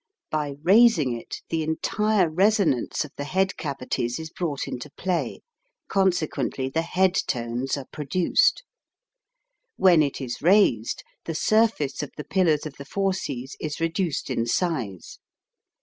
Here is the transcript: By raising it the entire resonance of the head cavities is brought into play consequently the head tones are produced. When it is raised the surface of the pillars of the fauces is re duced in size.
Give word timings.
By 0.31 0.55
raising 0.63 1.13
it 1.15 1.43
the 1.49 1.61
entire 1.61 2.27
resonance 2.27 3.05
of 3.05 3.11
the 3.17 3.23
head 3.23 3.55
cavities 3.55 4.17
is 4.17 4.31
brought 4.31 4.67
into 4.67 4.89
play 4.89 5.41
consequently 5.89 6.69
the 6.69 6.81
head 6.81 7.13
tones 7.27 7.77
are 7.77 7.85
produced. 7.85 8.63
When 9.75 10.01
it 10.01 10.19
is 10.19 10.41
raised 10.41 11.03
the 11.25 11.35
surface 11.35 12.01
of 12.01 12.09
the 12.17 12.23
pillars 12.25 12.65
of 12.65 12.77
the 12.77 12.83
fauces 12.85 13.55
is 13.59 13.79
re 13.79 13.89
duced 13.89 14.31
in 14.31 14.47
size. 14.47 15.19